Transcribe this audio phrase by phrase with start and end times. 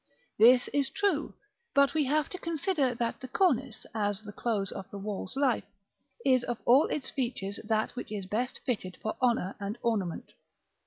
[0.39, 1.35] This is true;
[1.75, 5.65] but we have to consider that the cornice, as the close of the wall's life,
[6.25, 10.33] is of all its features that which is best fitted for honor and ornament.